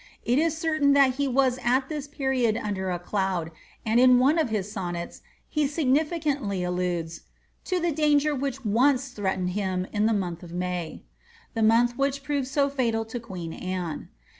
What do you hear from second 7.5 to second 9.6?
to the danger which once threatened